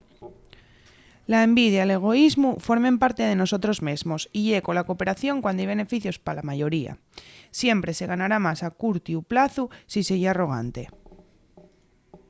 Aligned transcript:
la 1.31 1.39
envidia 1.47 1.81
y 1.83 1.87
l'egoísmu 1.89 2.49
formen 2.67 2.95
parte 3.03 3.23
de 3.27 3.39
nosotros 3.41 3.77
mesmos 3.89 4.21
y 4.39 4.41
ye 4.47 4.65
cola 4.67 4.87
cooperación 4.89 5.35
cuando 5.43 5.59
hai 5.61 5.73
beneficios 5.75 6.17
pa 6.23 6.31
la 6.37 6.47
mayoría 6.49 6.93
siempre 7.59 7.91
se 7.97 8.09
ganará 8.11 8.37
más 8.45 8.59
a 8.67 8.73
curtiu 8.81 9.17
plazu 9.31 9.63
si 9.91 9.99
se 10.07 10.15
ye 10.21 10.27
arrogante 10.33 10.83